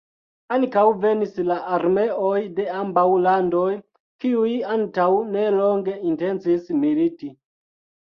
[0.53, 3.65] Ankaŭ venis la armeoj de ambaŭ landoj,
[4.25, 7.31] kiuj antaŭ nelonge intencis militi.